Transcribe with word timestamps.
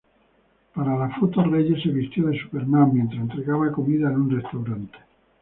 Para 0.73 0.97
la 0.97 1.13
foto, 1.15 1.43
Reyes 1.43 1.83
se 1.83 1.89
vistió 1.89 2.25
de 2.25 2.39
Superman 2.41 2.91
mientras 2.91 3.21
entregaba 3.21 3.71
comida 3.71 4.07
en 4.09 4.15
un 4.15 4.41
restaurante. 4.41 4.97